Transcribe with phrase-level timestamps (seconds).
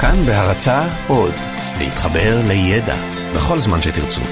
[0.00, 1.34] כאן בהרצה עוד,
[1.78, 2.96] להתחבר לידע
[3.34, 4.22] בכל זמן שתרצו.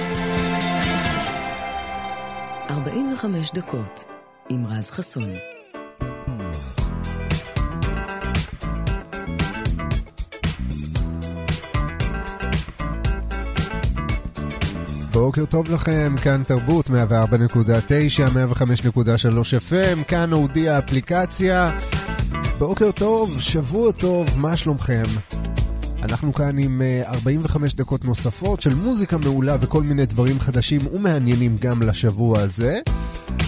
[2.70, 4.04] 45 דקות
[4.48, 5.30] עם רז חסון.
[15.12, 16.94] בוקר טוב לכם, כאן תרבות 104.9, 105.3
[19.70, 21.78] FM, כאן אודי האפליקציה.
[22.58, 25.04] בוקר טוב, שבוע טוב, מה שלומכם?
[26.10, 31.56] אנחנו כאן עם 45 אה, דקות נוספות של מוזיקה מעולה וכל מיני דברים חדשים ומעניינים
[31.60, 32.80] גם לשבוע הזה.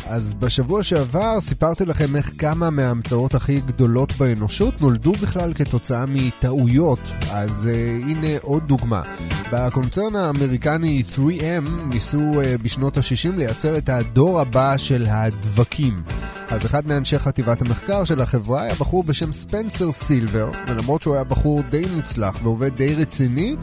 [0.06, 7.00] אז בשבוע שעבר סיפרתי לכם איך כמה מההמצאות הכי גדולות באנושות נולדו בכלל כתוצאה מטעויות,
[7.30, 9.02] אז uh, הנה עוד דוגמה.
[9.52, 16.02] בקונצרן האמריקני 3M ניסו uh, בשנות ה-60 לייצר את הדור הבא של הדבקים.
[16.50, 21.24] אז אחד מאנשי חטיבת המחקר של החברה היה בחור בשם ספנסר סילבר, ולמרות שהוא היה
[21.24, 23.56] בחור די מוצלח ועובד די רציני,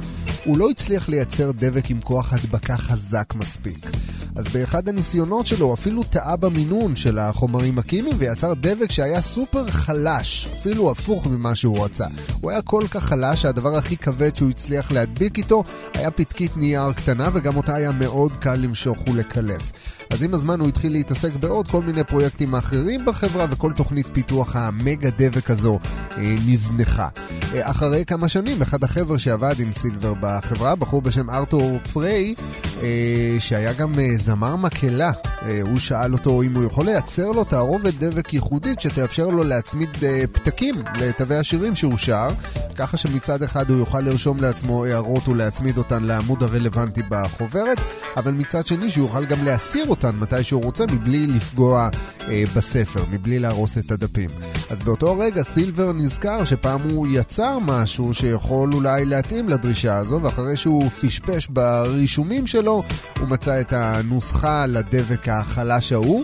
[0.43, 3.89] הוא לא הצליח לייצר דבק עם כוח הדבקה חזק מספיק.
[4.35, 10.47] אז באחד הניסיונות שלו אפילו טעה במינון של החומרים הכימיים ויצר דבק שהיה סופר חלש,
[10.59, 12.05] אפילו הפוך ממה שהוא רצה.
[12.41, 16.93] הוא היה כל כך חלש שהדבר הכי כבד שהוא הצליח להדביק איתו היה פתקית נייר
[16.93, 19.71] קטנה וגם אותה היה מאוד קל למשוך ולקלף.
[20.09, 24.55] אז עם הזמן הוא התחיל להתעסק בעוד כל מיני פרויקטים אחרים בחברה וכל תוכנית פיתוח
[24.55, 25.79] המגה דבק הזו
[26.17, 27.07] אה, נזנחה.
[27.53, 32.35] אה, אחרי כמה שנים, אחד החבר'ה שעבד עם סילבר בחברה, בחור בשם ארתור פריי,
[32.83, 35.11] אה, שהיה גם אה, זמר מקהלה,
[35.41, 39.89] אה, הוא שאל אותו אם הוא יכול לייצר לו תערובת דבק ייחודית שתאפשר לו להצמיד
[40.03, 42.27] אה, פתקים לתווי השירים שהוא שר,
[42.75, 47.77] ככה שמצד אחד הוא יוכל לרשום לעצמו הערות ולהצמיד אותן לעמוד הרלוונטי בחוברת,
[48.17, 51.89] אבל מצד שני שהוא יוכל גם להסיר אותן מתי שהוא רוצה מבלי לפגוע
[52.27, 54.29] אה, בספר, מבלי להרוס את הדפים.
[54.69, 60.57] אז באותו רגע סילבר נזכר שפעם הוא יצר משהו שיכול אולי להתאים לדרישה הזו, ואחרי
[60.57, 62.83] שהוא פשפש ברישומים שלו,
[63.19, 66.23] הוא מצא את הנוסחה לדבק החלש ההוא.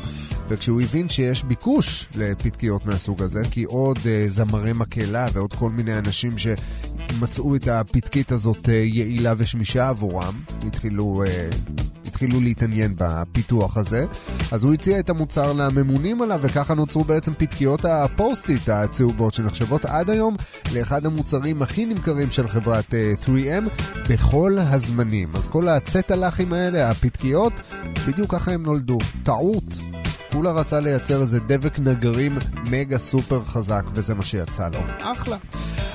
[0.52, 5.98] וכשהוא הבין שיש ביקוש לפתקיות מהסוג הזה, כי עוד uh, זמרי מקהלה ועוד כל מיני
[5.98, 6.32] אנשים
[7.12, 11.72] שמצאו את הפתקית הזאת אה, יעילה ושמישה עבורם, התחילו אה,
[12.22, 14.06] התחילו להתעניין בפיתוח הזה,
[14.52, 19.86] אז הוא הציע את המוצר לממונים עליו, וככה נוצרו בעצם פתקיות ה Post-it הצהובות, שנחשבות
[19.86, 20.36] עד היום
[20.74, 22.94] לאחד המוצרים הכי נמכרים של חברת
[23.26, 23.60] 3M אה,
[24.10, 25.30] בכל הזמנים.
[25.36, 27.54] אז כל הצטלחים האלה, הפתקיות,
[28.08, 28.98] בדיוק ככה הם נולדו.
[29.24, 29.76] טעות.
[30.32, 32.38] כולה רצה לייצר איזה דבק נגרים
[32.70, 34.80] מגה סופר חזק, וזה מה שיצא לו.
[35.02, 35.38] אחלה.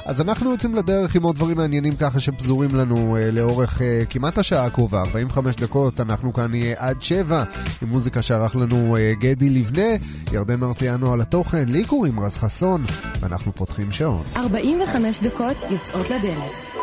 [0.04, 4.38] אז אנחנו יוצאים לדרך עם עוד דברים מעניינים ככה שפזורים לנו אה, לאורך אה, כמעט
[4.38, 7.44] השעה הקרובה, 45 דקות, אנחנו כאן נהיה עד 7
[7.82, 9.96] עם מוזיקה שערך לנו אה, גדי לבנה,
[10.32, 12.84] ירדן מרציאנו על התוכן, לי קוראים רז חסון,
[13.20, 14.22] ואנחנו פותחים שעון.
[14.36, 16.75] 45 דקות יוצאות לדרך.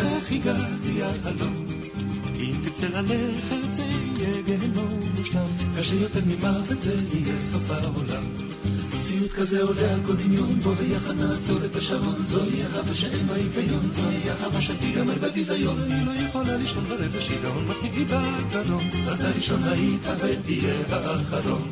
[0.00, 1.66] איך הגעתי עד הלום.
[2.36, 5.46] אם תרצה ללכת זה יהיה גיהנום מושלם,
[5.78, 8.22] קשה יותר ממוות זה יהיה סוף העולם.
[9.00, 13.34] סיוט כזה עולה על כל דמיון, בוא ויחד נעצור את השעון, זוהי אהבה שאין בה
[13.34, 15.80] היגיון, זוהי אהבה שתיגמר בביזיון.
[15.80, 21.70] אני לא יכולה לישון ברבע שיגעון, מחניק לי בגרון, אתה ראשון היית ותהיה האחרון.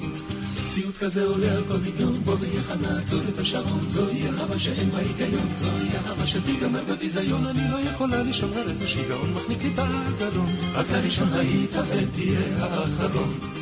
[0.81, 4.99] סיוט כזה עולה על כל דמיון, בוא ויחד נעצור את השעון, זוהי אהבה שאין בה
[4.99, 7.47] היגיון, זוהי אהבה שתיגמר בביזיון.
[7.47, 13.58] אני לא יכולה לישון ברבע שיגעון, מחניק לי בגרון, אתה ראשון היית ותהיה האחרון.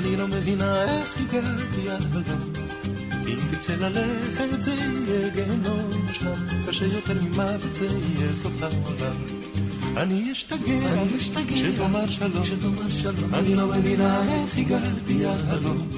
[0.00, 2.52] אני לא מבינה איך הגעתי עד הלום.
[3.26, 6.34] אם תרצה ללכת זה יהיה גיהנום מושלם,
[6.68, 9.16] קשה יותר ממוות זה יהיה סוף העולם.
[9.96, 11.18] אני אשתגע,
[11.56, 12.44] שתאמר שלום,
[12.88, 13.34] שלום.
[13.34, 15.88] אני לא מבינה איך הגעתי עד הלום.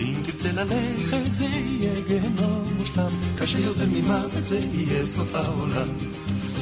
[0.00, 5.88] אם תרצה ללכת זה יהיה גיהנום מושלם, קשה יותר ממוות זה יהיה סוף העולם.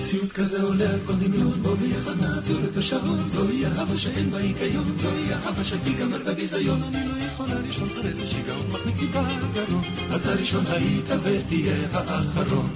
[0.07, 4.39] סיוט כזה עולה על כל דמיון, בוא ויחד נעצור את השעון, זוהי אהבה שאין בה
[4.39, 9.83] היגיון, זוהי אהבה שתיגמר בביזיון, אני לא יכולה לישון אחרי זה שיגעון, מחניק לי בגרון,
[10.17, 12.71] אתה ראשון היית ותהיה האחרון.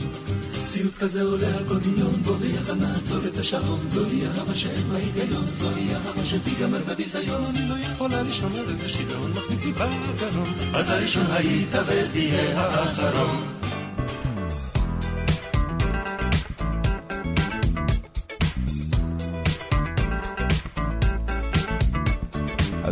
[0.65, 4.97] סיוט כזה עולה על כל דמיון, בוא ויחד נעצור את השעון, זוהי אהבה שאין בה
[4.97, 10.49] היגיון, זוהי אהבה שתיגמר בביזיון, אני לא יכולה לישון על איזה שיגעון, מחניק לי בגרון,
[10.71, 13.50] אתה ראשון היית ותהיה האחרון.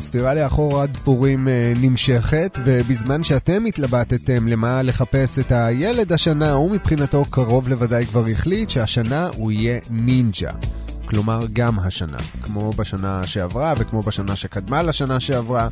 [0.09, 6.71] הספירה לאחור עד פורים אה, נמשכת, ובזמן שאתם התלבטתם למה לחפש את הילד השנה, הוא
[6.71, 10.50] מבחינתו קרוב לוודאי כבר החליט שהשנה הוא יהיה נינג'ה.
[11.05, 12.17] כלומר, גם השנה.
[12.43, 15.69] כמו בשנה שעברה וכמו בשנה שקדמה לשנה שעברה.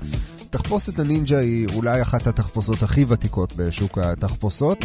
[0.51, 4.79] תחפושת הנינג'ה היא אולי אחת התחפושות הכי ותיקות בשוק התחפושות.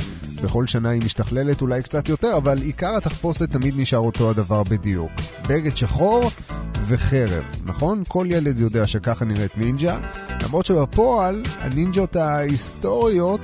[0.44, 5.12] בכל שנה היא משתכללת אולי קצת יותר, אבל עיקר התחפושת תמיד נשאר אותו הדבר בדיוק.
[5.48, 6.32] בגד שחור
[6.88, 8.04] וחרב, נכון?
[8.08, 10.00] כל ילד יודע שככה נראית נינג'ה,
[10.44, 13.42] למרות שבפועל הנינג'ות ההיסטוריות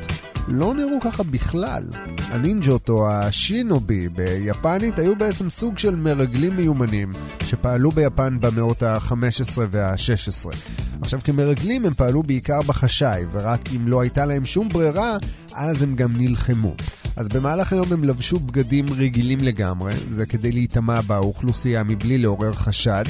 [0.48, 1.84] לא נראו ככה בכלל.
[2.30, 7.14] הנינג'ות או השינובי ביפנית היו בעצם סוג של מרגלים מיומנים
[7.46, 10.56] שפעלו ביפן במאות ה-15 וה-16.
[11.02, 15.18] עכשיו, כמרגלים הם פעלו בעיקר בחשאי, ורק אם לא הייתה להם שום ברירה,
[15.54, 16.76] אז הם גם נלחמו.
[17.18, 23.04] אז במהלך היום הם לבשו בגדים רגילים לגמרי, זה כדי להיטמע באוכלוסייה מבלי לעורר חשד,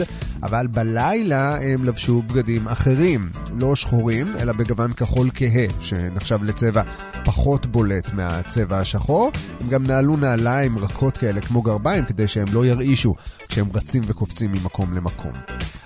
[0.43, 6.81] אבל בלילה הם לבשו בגדים אחרים, לא שחורים, אלא בגוון כחול כהה, שנחשב לצבע
[7.25, 9.31] פחות בולט מהצבע השחור.
[9.59, 13.15] הם גם נעלו נעליים רכות כאלה כמו גרביים, כדי שהם לא ירעישו
[13.49, 15.31] כשהם רצים וקופצים ממקום למקום.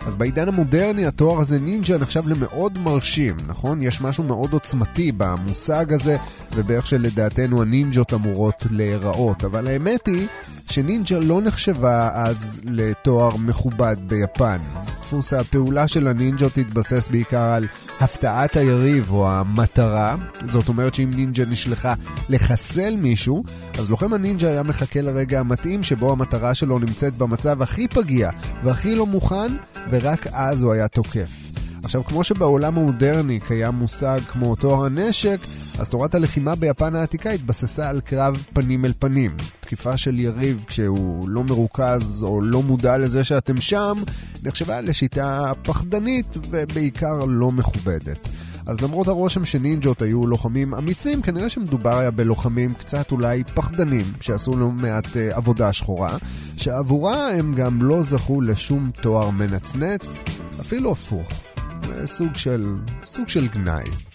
[0.08, 3.82] אז בעידן המודרני התואר הזה נינג'ה נחשב למאוד מרשים, נכון?
[3.82, 6.18] יש משהו מאוד עוצמתי במושג הזה,
[6.56, 9.44] ובאיך שלדעתנו הנינג'ות אמורות להיראות.
[9.44, 10.28] אבל האמת היא
[10.70, 14.58] שנינג'ה לא נחשבה אז לתואר מכובד ביפן.
[15.02, 17.68] דפוס הפעולה של הנינג'ות התבסס בעיקר על
[18.02, 20.16] הפתעת היריב או המטרה.
[20.50, 21.94] זאת אומרת שאם נינג'ה נשלחה
[22.30, 23.44] לחסל מישהו,
[23.80, 28.30] אז לוחם הנינג'ה היה מחכה לרגע המתאים שבו המטרה שלו נמצאת במצב הכי פגיע
[28.64, 29.56] והכי לא מוכן,
[29.90, 31.51] ורק אז הוא היה תוקף.
[31.84, 35.38] עכשיו, כמו שבעולם המודרני קיים מושג כמו תואר הנשק,
[35.80, 39.38] אז תורת הלחימה ביפן העתיקה התבססה על קרב פנים אל פנים.
[39.60, 44.04] תקיפה של יריב כשהוא לא מרוכז או לא מודע לזה שאתם שם,
[44.44, 48.28] נחשבה לשיטה פחדנית ובעיקר לא מכובדת.
[48.66, 54.56] אז למרות הרושם שנינג'ות היו לוחמים אמיצים, כנראה שמדובר היה בלוחמים קצת אולי פחדנים, שעשו
[54.56, 56.18] לא מעט אה, עבודה שחורה,
[56.58, 60.22] שעבורה הם גם לא זכו לשום תואר מנצנץ,
[60.60, 61.51] אפילו הפוך.
[62.06, 62.62] סוג של,
[63.04, 64.11] סוג של גנאי.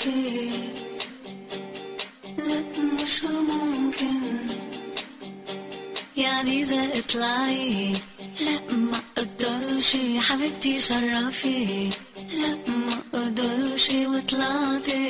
[0.00, 0.50] مثلي
[3.02, 4.20] مش ممكن
[6.16, 7.92] يا عزيزة اطلعي
[8.40, 11.90] لا ما أقدرش حبيبتي شرفي
[12.32, 15.09] لا ما أقدرش وطلعتي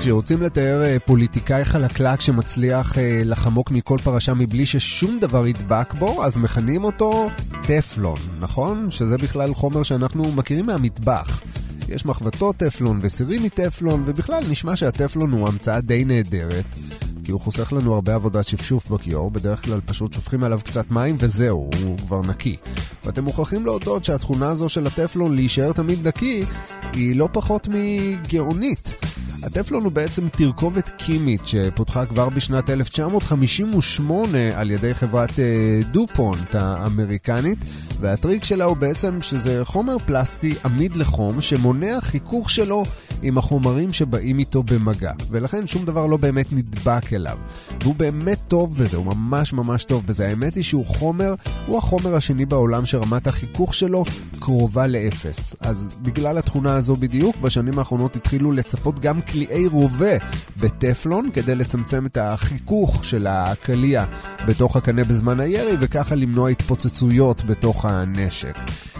[0.00, 6.24] כשרוצים לתאר אה, פוליטיקאי חלקלק שמצליח אה, לחמוק מכל פרשה מבלי ששום דבר ידבק בו,
[6.24, 7.30] אז מכנים אותו
[7.66, 8.90] טפלון, נכון?
[8.90, 11.40] שזה בכלל חומר שאנחנו מכירים מהמטבח.
[11.88, 16.64] יש מחבטות טפלון וסירים מטפלון, ובכלל נשמע שהטפלון הוא המצאה די נהדרת.
[17.24, 21.16] כי הוא חוסך לנו הרבה עבודת שפשוף בכיור, בדרך כלל פשוט שופכים עליו קצת מים
[21.18, 22.56] וזהו, הוא כבר נקי.
[23.04, 26.44] ואתם מוכרחים להודות שהתכונה הזו של הטפלון להישאר תמיד נקי,
[26.92, 29.09] היא לא פחות מגאונית.
[29.42, 37.58] הטפלון הוא בעצם תרכובת קימית שפותחה כבר בשנת 1958 על ידי חברת אה, דופונט האמריקנית,
[38.00, 42.84] והטריק שלה הוא בעצם שזה חומר פלסטי עמיד לחום שמונע חיכוך שלו
[43.22, 47.38] עם החומרים שבאים איתו במגע, ולכן שום דבר לא באמת נדבק אליו.
[47.82, 50.28] והוא באמת טוב בזה, הוא ממש ממש טוב בזה.
[50.28, 51.34] האמת היא שהוא חומר,
[51.66, 54.04] הוא החומר השני בעולם שרמת החיכוך שלו
[54.38, 55.54] קרובה לאפס.
[55.60, 60.16] אז בגלל התכונה הזו בדיוק, בשנים האחרונות התחילו לצפות גם קליעי רובה
[60.60, 64.04] בטפלון, כדי לצמצם את החיכוך של הקליע
[64.46, 68.54] בתוך הקנה בזמן הירי, וככה למנוע התפוצצויות בתוך הנשק.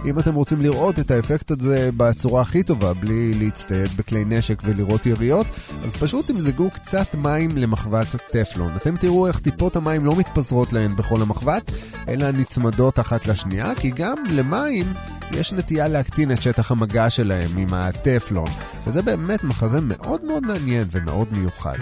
[0.04, 5.06] אם אתם רוצים לראות את האפקט הזה בצורה הכי טובה, בלי להצטייד בכלי נשק ולראות
[5.06, 5.46] יריות,
[5.84, 8.76] אז פשוט תמזגו קצת מים למחבת טפלון.
[8.76, 11.70] אתם תראו איך טיפות המים לא מתפזרות להן בכל המחבת,
[12.08, 14.84] אלא נצמדות אחת לשנייה, כי גם למים
[15.30, 18.48] יש נטייה להקטין את שטח המגע שלהם עם הטפלון.
[18.86, 21.76] וזה באמת מחזה מאוד מאוד מעניין ומאוד מיוחד.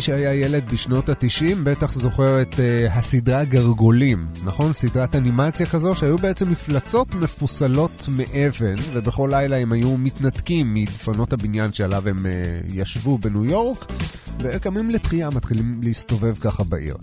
[0.00, 2.58] שהיה ילד בשנות ה-90 בטח זוכר את uh,
[2.92, 4.72] הסדרה גרגולים, נכון?
[4.72, 11.72] סדרת אנימציה כזו שהיו בעצם מפלצות מפוסלות מאבן, ובכל לילה הם היו מתנתקים מדפנות הבניין
[11.72, 13.92] שעליו הם uh, ישבו בניו יורק,
[14.38, 16.96] וקמים לתחייה, מתחילים להסתובב ככה בעיר.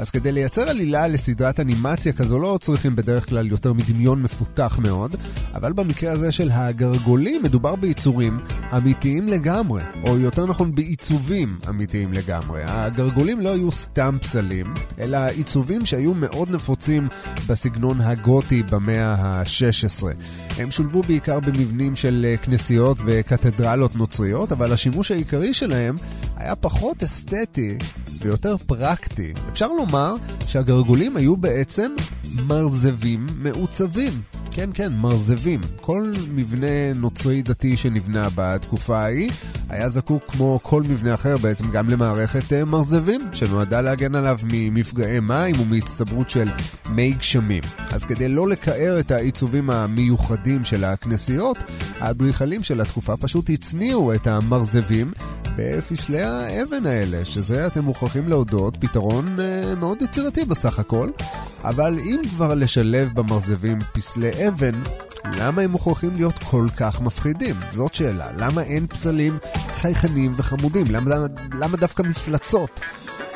[0.00, 5.14] אז כדי לייצר עלילה לסדרת אנימציה כזו לא צריכים בדרך כלל יותר מדמיון מפותח מאוד,
[5.54, 8.38] אבל במקרה הזה של הגרגולים מדובר ביצורים
[8.76, 12.49] אמיתיים לגמרי, או יותר נכון בעיצובים אמיתיים לגמרי.
[12.56, 17.08] הגרגולים לא היו סתם פסלים, אלא עיצובים שהיו מאוד נפוצים
[17.46, 20.06] בסגנון הגותי במאה ה-16.
[20.58, 25.96] הם שולבו בעיקר במבנים של כנסיות וקתדרלות נוצריות, אבל השימוש העיקרי שלהם
[26.36, 27.78] היה פחות אסתטי
[28.20, 29.32] ויותר פרקטי.
[29.52, 30.14] אפשר לומר
[30.46, 31.92] שהגרגולים היו בעצם
[32.46, 34.22] מרזבים מעוצבים.
[34.52, 35.60] כן, כן, מרזבים.
[35.80, 39.30] כל מבנה נוצרי דתי שנבנה בתקופה ההיא
[39.68, 45.20] היה זקוק כמו כל מבנה אחר בעצם גם למערכת אה, מרזבים, שנועדה להגן עליו ממפגעי
[45.20, 46.48] מים ומהצטברות של
[46.90, 47.62] מי גשמים.
[47.92, 51.56] אז כדי לא לקער את העיצובים המיוחדים של הכנסיות,
[52.00, 55.12] האדריכלים של התקופה פשוט הצניעו את המרזבים
[55.56, 61.10] בפסלי האבן האלה, שזה, אתם מוכרחים להודות, פתרון אה, מאוד יצירתי בסך הכל.
[61.64, 64.82] אבל אם כבר לשלב במרזבים פסלי אבן,
[65.24, 67.54] למה הם מוכרחים להיות כל כך מפחידים?
[67.72, 68.26] זאת שאלה.
[68.36, 69.38] למה אין פסלים
[69.74, 70.86] חייכנים וחמודים?
[70.90, 71.10] למה,
[71.54, 72.80] למה דווקא מפלצות?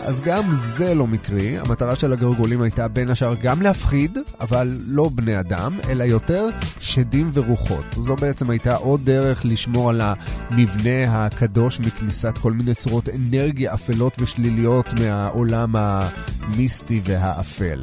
[0.05, 5.11] אז גם זה לא מקרי, המטרה של הגרגולים הייתה בין השאר גם להפחיד, אבל לא
[5.15, 6.49] בני אדם, אלא יותר
[6.81, 7.85] שדים ורוחות.
[7.93, 14.17] זו בעצם הייתה עוד דרך לשמור על המבנה הקדוש מכניסת כל מיני צורות אנרגיה אפלות
[14.19, 17.81] ושליליות מהעולם המיסטי והאפל.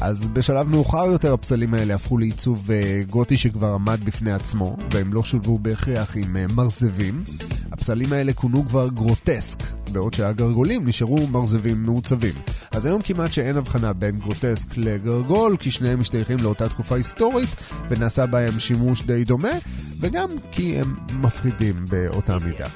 [0.00, 5.12] אז בשלב מאוחר יותר הפסלים האלה הפכו לעיצוב אה, גותי שכבר עמד בפני עצמו, והם
[5.12, 7.24] לא שולבו בהכרח עם אה, מרזבים.
[7.72, 9.58] הפסלים האלה כונו כבר גרוטסק,
[9.92, 12.34] בעוד שהגרגולים נשארו מרזבים מעוצבים.
[12.70, 17.48] אז היום כמעט שאין הבחנה בין גרוטסק לגרגול, כי שניהם משתייכים לאותה תקופה היסטורית,
[17.88, 19.52] ונעשה בהם שימוש די דומה,
[20.00, 22.66] וגם כי הם מפחידים באותה מידה.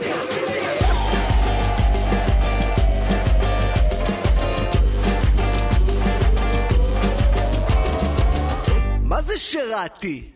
[0.00, 0.19] מה
[9.50, 10.30] שירתי?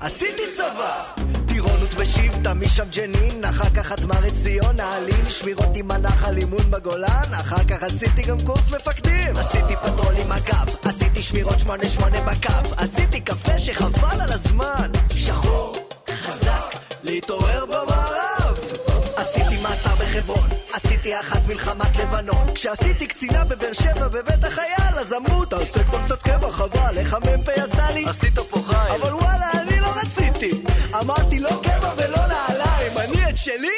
[0.00, 1.02] עשיתי צבא!
[1.48, 7.64] טירונות בשבטה, משם ג'נין, אחר כך חטמ"ר עציון, נעלין, שמירות עם הנחל, אימון בגולן, אחר
[7.64, 9.36] כך עשיתי גם קורס מפקדים.
[9.36, 14.90] עשיתי פטרול עם הקו, עשיתי שמירות שמונה שמונה בקו, עשיתי קפה שחבל על הזמן.
[15.14, 15.76] שחור,
[16.10, 17.95] חזק, להתעורר במערב.
[20.76, 22.54] עשיתי אחת מלחמת לבנון.
[22.54, 27.48] כשעשיתי קצינה בבאר שבע בבית החייל, אז אמרו, תעשה כבר קצת קבע, חבל, איך המ"פ
[27.48, 28.04] עשה לי?
[28.08, 29.02] עשית פה חייל.
[29.02, 30.50] אבל וואלה, אני לא רציתי.
[31.00, 33.68] אמרתי, לא קבע ולא נעליים, אני את שלי?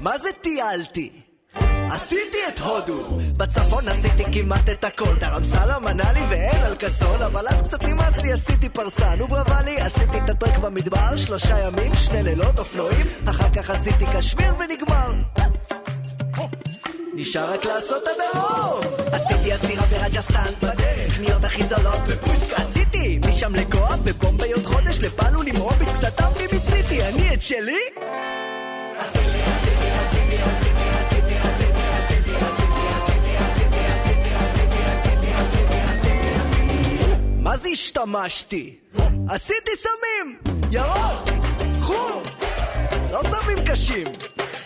[0.00, 1.21] מה זה טיילתי?
[1.92, 3.18] עשיתי את הודו!
[3.36, 8.16] בצפון עשיתי כמעט את הכל, דרמסלה מנה לי ואין על כסול, אבל אז קצת נמאס
[8.16, 13.06] לי, עשיתי פרסן, הוא ברבה לי, עשיתי את הטרק במדבר, שלושה ימים, שני לילות, אופנועים,
[13.30, 15.12] אחר כך עשיתי קשמיר ונגמר.
[17.14, 18.80] נשאר רק לעשות הדרום!
[19.12, 20.68] עשיתי עצירה ברג'סטן,
[21.16, 22.08] קניות הכי זולות,
[22.54, 27.80] עשיתי משם לגואה בבומביי עוד חודש, לפעלו למרום קצת אמרי מיציתי, אני את שלי?
[28.96, 29.31] מה
[38.02, 38.76] השתמשתי?
[39.28, 40.38] עשיתי סמים!
[40.70, 41.28] ירוק!
[41.80, 42.22] חום!
[43.12, 44.06] לא סמים קשים!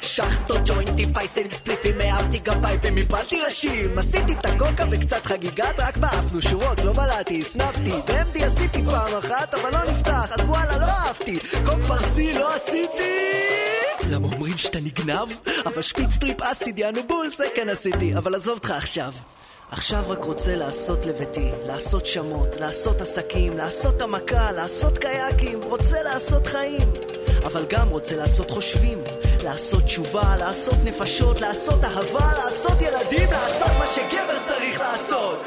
[0.00, 6.42] שחטות, ג'וינטים, פייסלים, ספליפים, העפתי גפיים הפלתי ראשים עשיתי את הקוקה וקצת חגיגת, רק בעפנו
[6.42, 11.38] שורות, לא בלעתי, הסנפתי ב-MD עשיתי פעם אחת, אבל לא נפתח, אז וואלה, לא אהבתי
[11.66, 13.32] קוק פרסי לא עשיתי!
[14.10, 15.28] למה אומרים שאתה נגנב?
[15.66, 19.12] אבל שפיץ טריפ אסיד, יענו בול, זה כן עשיתי, אבל עזוב אותך עכשיו
[19.70, 26.46] עכשיו רק רוצה לעשות לביתי, לעשות שמות, לעשות עסקים, לעשות המכה, לעשות קייקים, רוצה לעשות
[26.46, 26.92] חיים.
[27.44, 28.98] אבל גם רוצה לעשות חושבים,
[29.42, 35.42] לעשות תשובה, לעשות נפשות, לעשות אהבה, לעשות ילדים, לעשות מה שגבר צריך לעשות.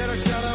[0.00, 0.49] Said I shot up.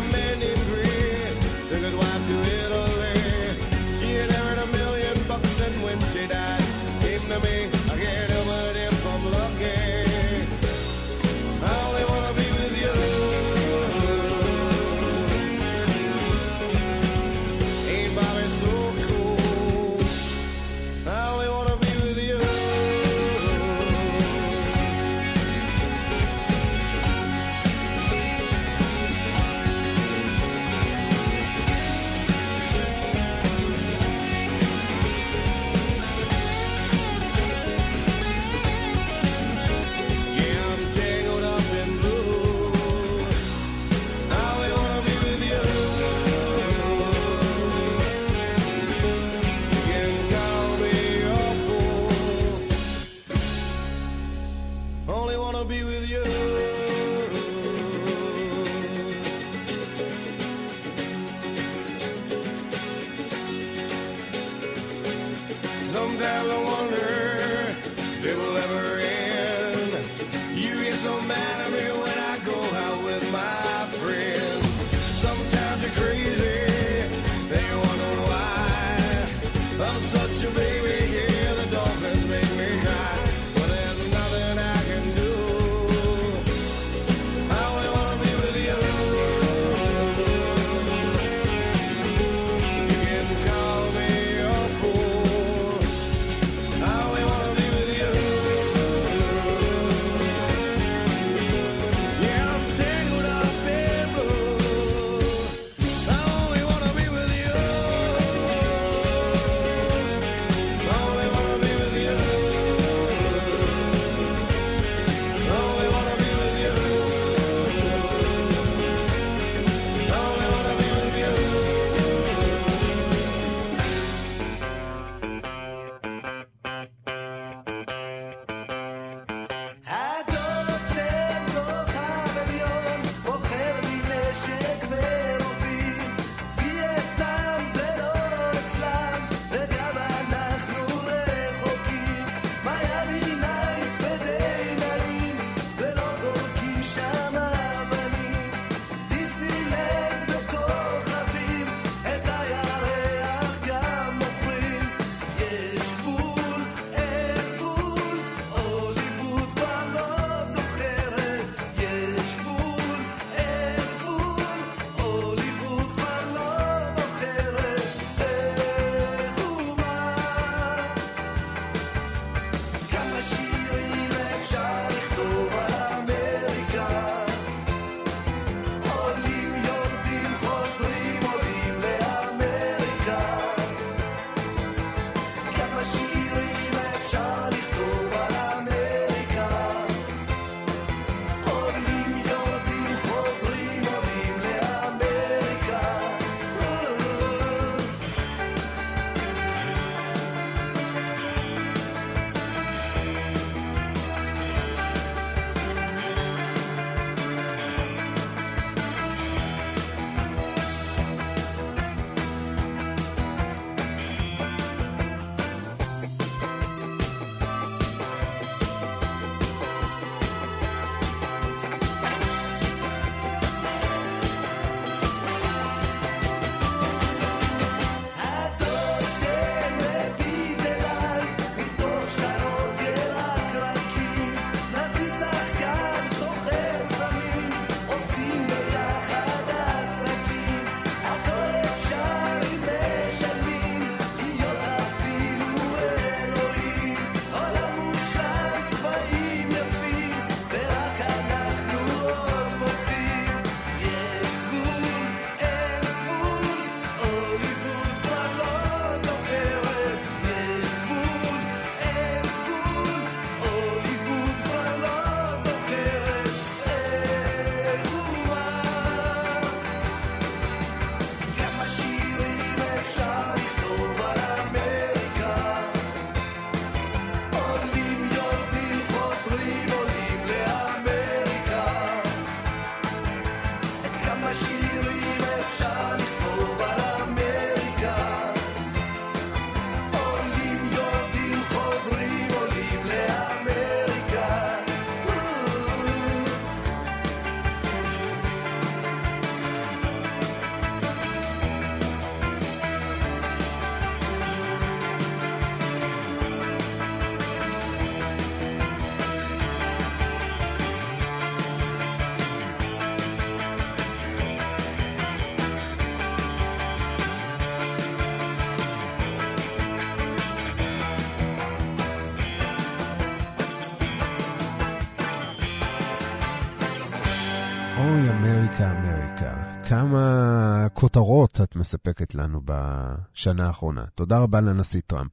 [330.96, 333.83] כותרות את מספקת לנו בשנה האחרונה.
[333.96, 335.12] תודה רבה לנשיא טראמפ.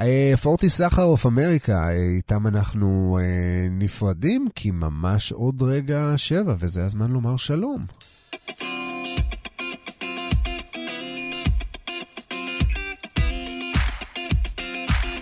[0.00, 6.84] אה, פורטיס סחרוף, אמריקה, אה, איתם אנחנו אה, נפרדים, כי ממש עוד רגע שבע, וזה
[6.84, 7.86] הזמן לומר שלום.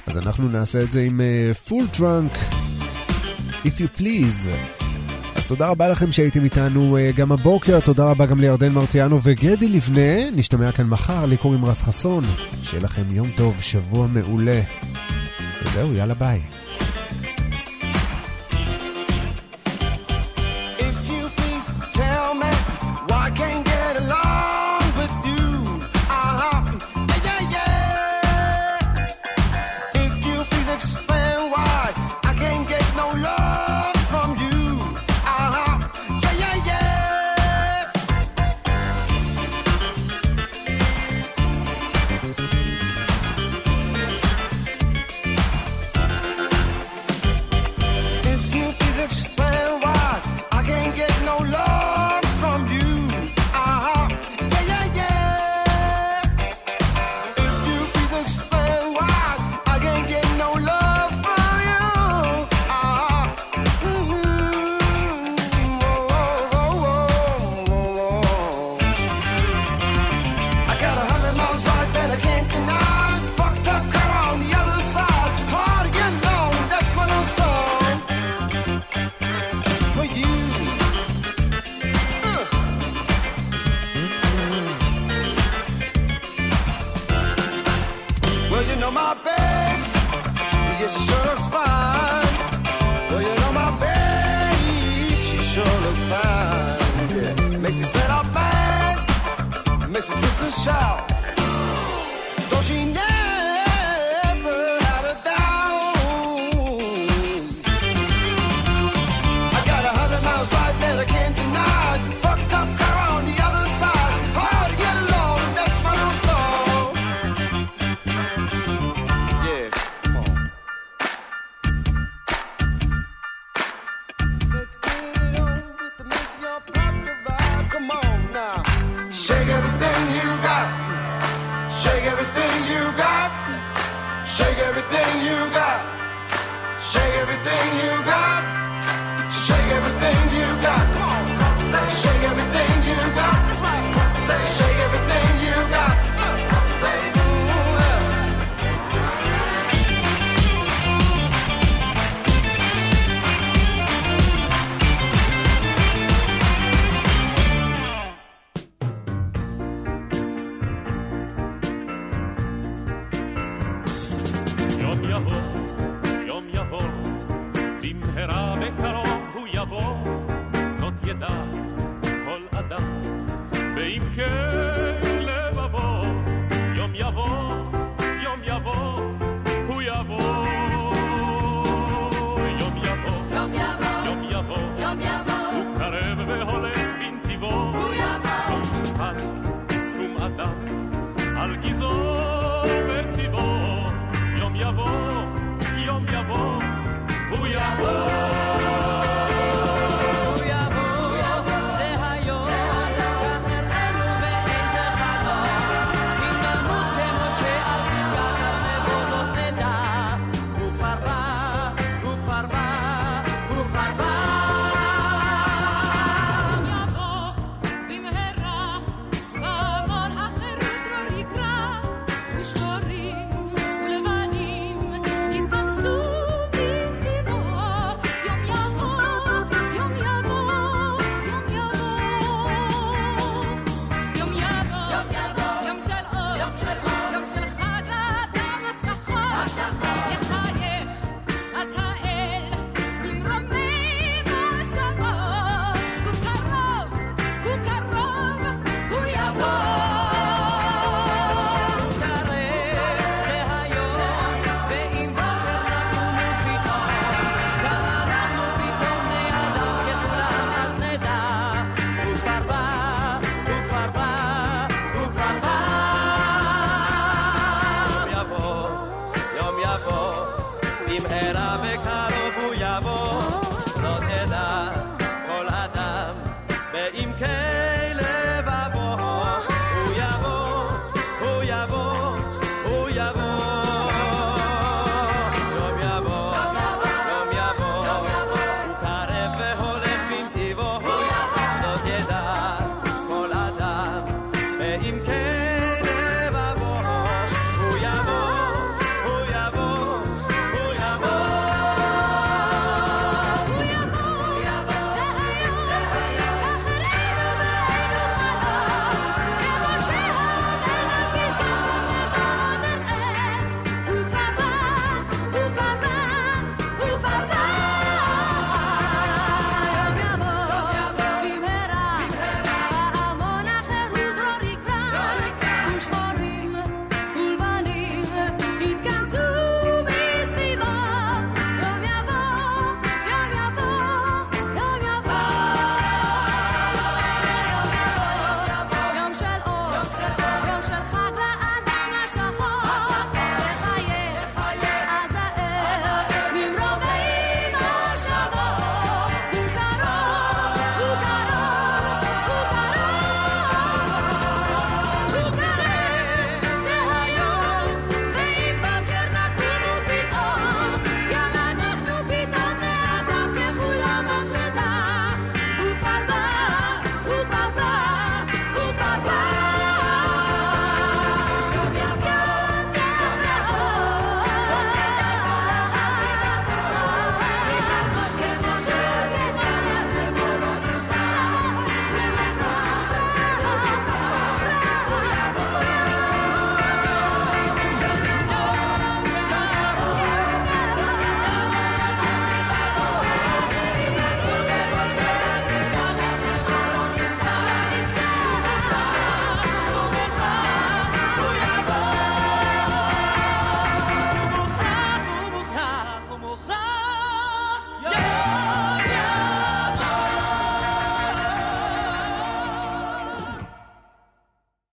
[0.07, 1.21] אז אנחנו נעשה את זה עם
[1.69, 2.33] פול אה, טראנק,
[3.65, 4.80] If you please.
[5.51, 10.31] תודה רבה לכם שהייתם איתנו uh, גם הבוקר, תודה רבה גם לירדן מרציאנו וגדי לבנה.
[10.37, 12.25] נשתמע כאן מחר, לי קוראים רז חסון.
[12.63, 14.61] שיהיה לכם יום טוב, שבוע מעולה.
[15.65, 16.60] וזהו, יאללה ביי.